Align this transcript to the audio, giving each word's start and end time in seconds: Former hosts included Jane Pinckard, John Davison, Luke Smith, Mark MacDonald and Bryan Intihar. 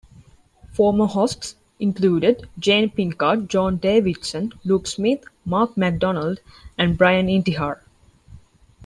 Former 0.73 1.05
hosts 1.05 1.53
included 1.79 2.49
Jane 2.57 2.89
Pinckard, 2.89 3.47
John 3.47 3.77
Davison, 3.77 4.51
Luke 4.65 4.87
Smith, 4.87 5.25
Mark 5.45 5.77
MacDonald 5.77 6.39
and 6.75 6.97
Bryan 6.97 7.27
Intihar. 7.27 7.81